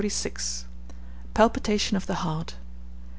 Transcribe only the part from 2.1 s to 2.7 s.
HEART.